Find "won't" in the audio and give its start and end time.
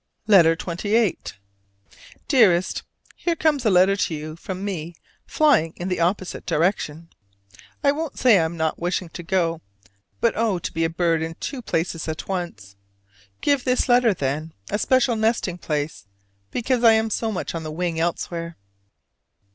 7.91-8.17